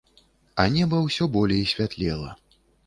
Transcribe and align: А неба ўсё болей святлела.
А 0.63 0.65
неба 0.79 1.03
ўсё 1.05 1.23
болей 1.37 1.63
святлела. 1.75 2.37